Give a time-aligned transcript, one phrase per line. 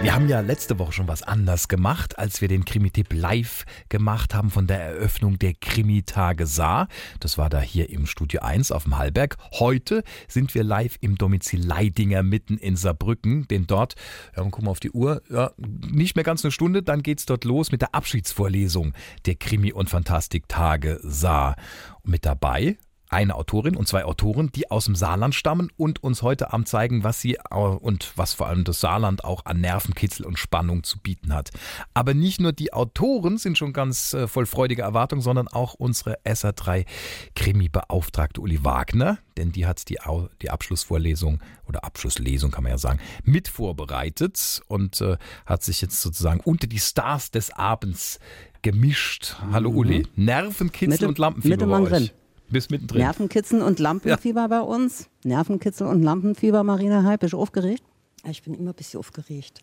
[0.00, 4.32] Wir haben ja letzte Woche schon was anders gemacht, als wir den Krimi-Tipp live gemacht
[4.32, 6.86] haben von der Eröffnung der Krimi-Tage Saar.
[7.18, 9.36] Das war da hier im Studio 1 auf dem Hallberg.
[9.54, 13.96] Heute sind wir live im Domizil Leidinger mitten in Saarbrücken, denn dort,
[14.36, 17.44] ja, gucken wir auf die Uhr, ja, nicht mehr ganz eine Stunde, dann geht's dort
[17.44, 18.94] los mit der Abschiedsvorlesung
[19.26, 21.56] der Krimi- und Fantastiktage Saar.
[22.02, 22.78] Und mit dabei
[23.10, 27.04] eine Autorin und zwei Autoren, die aus dem Saarland stammen und uns heute Abend zeigen,
[27.04, 31.34] was sie und was vor allem das Saarland auch an Nervenkitzel und Spannung zu bieten
[31.34, 31.50] hat.
[31.94, 36.18] Aber nicht nur die Autoren sind schon ganz äh, voll freudiger Erwartung, sondern auch unsere
[36.24, 36.86] SA3
[37.34, 39.98] Krimi-Beauftragte Uli Wagner, denn die hat die,
[40.42, 45.16] die Abschlussvorlesung oder Abschlusslesung kann man ja sagen, mit vorbereitet und äh,
[45.46, 48.18] hat sich jetzt sozusagen unter die Stars des Abends
[48.62, 49.36] gemischt.
[49.52, 50.24] Hallo Uli, mhm.
[50.24, 52.12] Nervenkitzel Mitte, und Lampenfieber Mitte bei euch.
[52.50, 53.00] Bis mittendrin.
[53.00, 54.46] Nervenkitzel und Lampenfieber ja.
[54.48, 55.08] bei uns.
[55.24, 57.20] Nervenkitzel und Lampenfieber, Marina Hype.
[57.20, 57.82] Bist du aufgeregt?
[58.28, 59.60] Ich bin immer ein bisschen aufgeregt.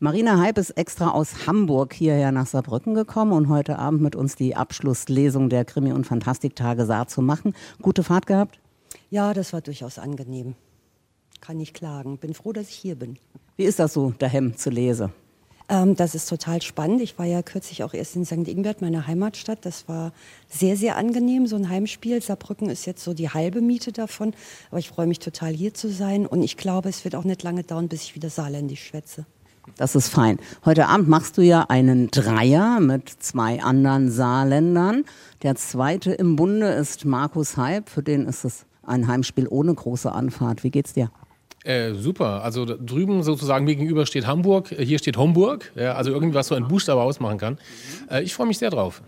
[0.00, 4.34] Marina Hype ist extra aus Hamburg hierher nach Saarbrücken gekommen und heute Abend mit uns
[4.34, 7.54] die Abschlusslesung der Krimi- und Fantastiktage Saar zu machen.
[7.80, 8.58] Gute Fahrt gehabt?
[9.10, 10.56] Ja, das war durchaus angenehm.
[11.40, 12.18] Kann nicht klagen.
[12.18, 13.18] Bin froh, dass ich hier bin.
[13.56, 15.12] Wie ist das so, daheim zu lesen?
[15.68, 17.00] Ähm, das ist total spannend.
[17.00, 18.48] Ich war ja kürzlich auch erst in St.
[18.48, 19.58] Ingbert, meiner Heimatstadt.
[19.62, 20.12] Das war
[20.48, 22.22] sehr, sehr angenehm, so ein Heimspiel.
[22.22, 24.34] Saarbrücken ist jetzt so die halbe Miete davon.
[24.70, 26.26] Aber ich freue mich total, hier zu sein.
[26.26, 29.24] Und ich glaube, es wird auch nicht lange dauern, bis ich wieder saarländisch schwätze.
[29.76, 30.38] Das ist fein.
[30.66, 35.04] Heute Abend machst du ja einen Dreier mit zwei anderen Saarländern.
[35.42, 37.88] Der zweite im Bunde ist Markus Heib.
[37.88, 40.62] Für den ist es ein Heimspiel ohne große Anfahrt.
[40.62, 41.10] Wie geht's dir?
[41.64, 42.44] Äh, super.
[42.44, 45.72] Also drüben sozusagen mir gegenüber steht Hamburg, äh, hier steht Homburg.
[45.74, 47.58] Ja, also irgendwas so ein Buchstabe ausmachen kann.
[48.10, 49.02] Äh, ich freue mich sehr drauf.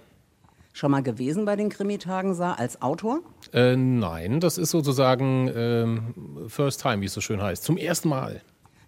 [0.73, 3.21] Schon mal gewesen bei den Krimitagen Saar als Autor?
[3.53, 6.15] Äh, nein, das ist sozusagen ähm,
[6.49, 7.63] First Time, wie es so schön heißt.
[7.63, 8.41] Zum ersten Mal.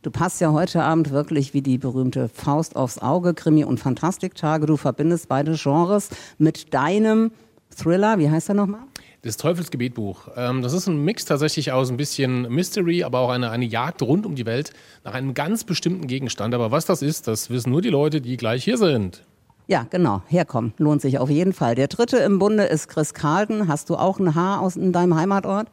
[0.02, 4.64] Du passt ja heute Abend wirklich wie die berühmte Faust aufs Auge, Krimi- und Fantastiktage.
[4.66, 7.32] Du verbindest beide Genres mit deinem
[7.74, 8.18] Thriller.
[8.18, 8.80] Wie heißt er nochmal?
[9.22, 10.28] Das Teufelsgebetbuch.
[10.36, 14.00] Ähm, das ist ein Mix tatsächlich aus ein bisschen Mystery, aber auch eine, eine Jagd
[14.02, 16.54] rund um die Welt nach einem ganz bestimmten Gegenstand.
[16.54, 19.24] Aber was das ist, das wissen nur die Leute, die gleich hier sind.
[19.66, 20.22] Ja, genau.
[20.28, 20.72] Herkommen.
[20.78, 21.74] Lohnt sich auf jeden Fall.
[21.74, 23.66] Der dritte im Bunde ist Chris Carlton.
[23.66, 25.68] Hast du auch ein Haar aus in deinem Heimatort?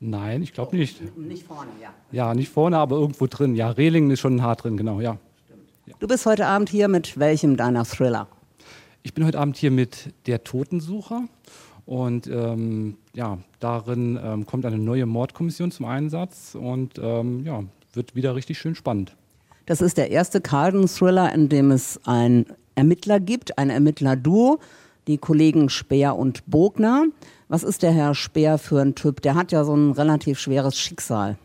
[0.00, 1.00] Nein, ich glaube nicht.
[1.18, 1.88] Nicht vorne, ja.
[2.12, 3.56] Ja, nicht vorne, aber irgendwo drin.
[3.56, 5.18] Ja, Rehlingen ist schon ein Haar drin, genau, ja.
[5.98, 8.28] Du bist heute Abend hier mit welchem deiner Thriller?
[9.02, 11.24] Ich bin heute Abend hier mit Der Totensucher.
[11.88, 18.14] Und ähm, ja, darin ähm, kommt eine neue Mordkommission zum Einsatz und ähm, ja, wird
[18.14, 19.16] wieder richtig schön spannend.
[19.64, 22.44] Das ist der erste Carden-Thriller, in dem es einen
[22.74, 24.60] Ermittler gibt, ein Ermittler-Duo,
[25.06, 27.06] die Kollegen Speer und Bogner.
[27.48, 29.22] Was ist der Herr Speer für ein Typ?
[29.22, 31.38] Der hat ja so ein relativ schweres Schicksal.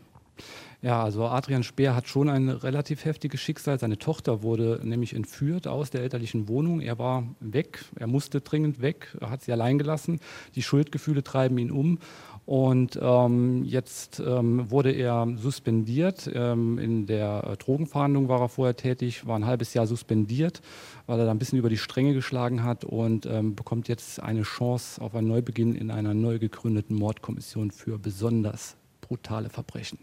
[0.84, 3.78] Ja, also Adrian Speer hat schon ein relativ heftiges Schicksal.
[3.78, 6.82] Seine Tochter wurde nämlich entführt aus der elterlichen Wohnung.
[6.82, 10.20] Er war weg, er musste dringend weg, er hat sie allein gelassen.
[10.56, 12.00] Die Schuldgefühle treiben ihn um.
[12.44, 16.30] Und ähm, jetzt ähm, wurde er suspendiert.
[16.30, 20.60] Ähm, in der äh, Drogenverhandlung war er vorher tätig, war ein halbes Jahr suspendiert,
[21.06, 24.42] weil er da ein bisschen über die Stränge geschlagen hat und ähm, bekommt jetzt eine
[24.42, 29.98] Chance auf einen Neubeginn in einer neu gegründeten Mordkommission für besonders brutale Verbrechen.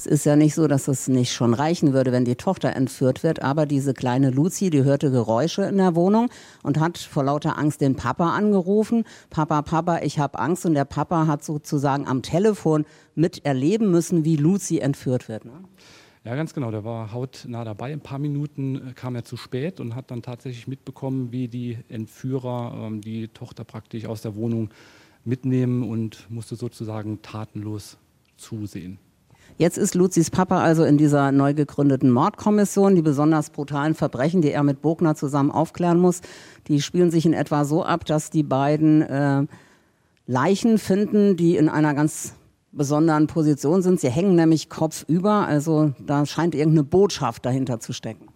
[0.00, 3.22] Es ist ja nicht so, dass es nicht schon reichen würde, wenn die Tochter entführt
[3.22, 6.30] wird, aber diese kleine Luzi, die hörte Geräusche in der Wohnung
[6.62, 9.04] und hat vor lauter Angst den Papa angerufen.
[9.28, 10.64] Papa, Papa, ich habe Angst.
[10.64, 15.44] Und der Papa hat sozusagen am Telefon miterleben müssen, wie Luzi entführt wird.
[15.44, 15.52] Ne?
[16.24, 16.70] Ja, ganz genau.
[16.70, 17.92] Der war hautnah dabei.
[17.92, 21.76] Ein paar Minuten äh, kam er zu spät und hat dann tatsächlich mitbekommen, wie die
[21.90, 24.70] Entführer ähm, die Tochter praktisch aus der Wohnung
[25.26, 27.98] mitnehmen und musste sozusagen tatenlos
[28.38, 28.98] zusehen.
[29.60, 32.94] Jetzt ist Luzis Papa also in dieser neu gegründeten Mordkommission.
[32.94, 36.22] Die besonders brutalen Verbrechen, die er mit Bogner zusammen aufklären muss,
[36.66, 39.44] die spielen sich in etwa so ab, dass die beiden äh,
[40.26, 42.32] Leichen finden, die in einer ganz
[42.72, 44.00] besonderen Position sind.
[44.00, 48.28] Sie hängen nämlich kopfüber, also da scheint irgendeine Botschaft dahinter zu stecken.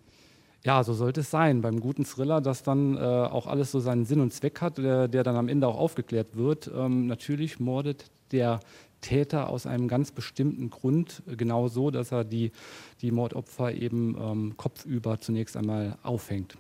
[0.63, 4.05] Ja, so sollte es sein beim guten Thriller, dass dann äh, auch alles so seinen
[4.05, 6.71] Sinn und Zweck hat, der, der dann am Ende auch aufgeklärt wird.
[6.77, 8.61] Ähm, natürlich mordet der
[9.05, 12.51] Täter aus einem ganz bestimmten Grund genau so, dass er die,
[13.03, 16.57] die Mordopfer eben ähm, kopfüber zunächst einmal aufhängt.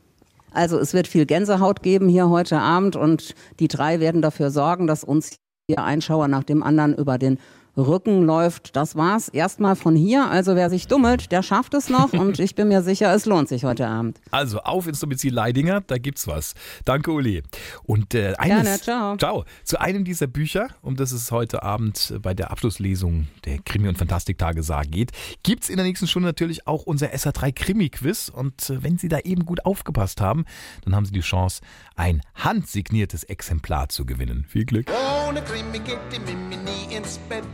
[0.52, 4.86] Also es wird viel Gänsehaut geben hier heute Abend und die drei werden dafür sorgen,
[4.86, 5.36] dass uns
[5.68, 7.38] hier ein Schauer nach dem anderen über den
[7.76, 8.76] Rücken läuft.
[8.76, 10.30] Das war's erstmal von hier.
[10.30, 13.48] Also wer sich dummelt, der schafft es noch und ich bin mir sicher, es lohnt
[13.48, 14.20] sich heute Abend.
[14.30, 16.54] Also auf ins Domizil Leidinger, da gibt's was.
[16.84, 17.42] Danke, Uli.
[17.84, 19.16] Und äh, eines, Gerne, ciao.
[19.16, 19.44] Ciao.
[19.64, 23.98] Zu einem dieser Bücher, um das es heute Abend bei der Abschlusslesung der Krimi- und
[23.98, 25.12] Fantastiktage geht,
[25.42, 28.28] gibt's in der nächsten Stunde natürlich auch unser SA3 Krimi-Quiz.
[28.28, 30.44] Und äh, wenn Sie da eben gut aufgepasst haben,
[30.84, 31.62] dann haben Sie die Chance,
[31.96, 34.44] ein handsigniertes Exemplar zu gewinnen.
[34.48, 34.90] Viel Glück.
[35.28, 37.44] Ohne Krimi geht die Mimi nie ins Bett.